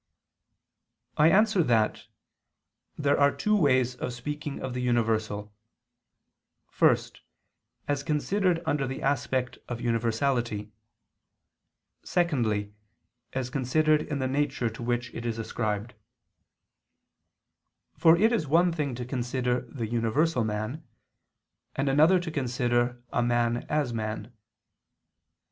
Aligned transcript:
I 1.15 1.29
answer 1.29 1.61
that, 1.61 2.07
There 2.97 3.19
are 3.19 3.29
two 3.31 3.55
ways 3.55 3.93
of 3.95 4.13
speaking 4.13 4.59
of 4.59 4.73
the 4.73 4.81
universal: 4.81 5.53
first, 6.71 7.21
as 7.87 8.01
considered 8.01 8.63
under 8.65 8.87
the 8.87 9.03
aspect 9.03 9.59
of 9.69 9.79
universality; 9.79 10.71
secondly, 12.01 12.73
as 13.33 13.51
considered 13.51 14.01
in 14.01 14.17
the 14.17 14.27
nature 14.27 14.71
to 14.71 14.81
which 14.81 15.13
it 15.13 15.23
is 15.23 15.37
ascribed: 15.37 15.93
for 17.95 18.17
it 18.17 18.31
is 18.33 18.47
one 18.47 18.71
thing 18.71 18.95
to 18.95 19.05
consider 19.05 19.61
the 19.71 19.85
universal 19.85 20.43
man, 20.43 20.83
and 21.75 21.87
another 21.89 22.19
to 22.21 22.31
consider 22.31 23.03
a 23.13 23.21
man 23.21 23.67
as 23.69 23.93
man. 23.93 24.33